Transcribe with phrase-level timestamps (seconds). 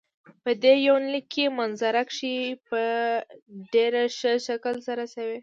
[0.43, 2.35] په دې يونليک کې منظره کشي
[2.67, 2.81] په
[3.73, 5.37] ډېر ښه شکل سره شوي.